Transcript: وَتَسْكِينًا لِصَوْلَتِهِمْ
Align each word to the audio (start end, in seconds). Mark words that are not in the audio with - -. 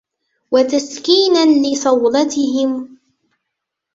وَتَسْكِينًا 0.51 1.45
لِصَوْلَتِهِمْ 1.67 2.97